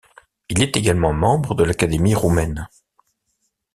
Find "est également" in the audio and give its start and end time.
0.63-1.13